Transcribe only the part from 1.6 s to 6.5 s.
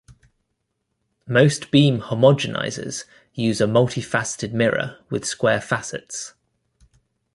beam homogenizers use a multifaceted mirror with square facets.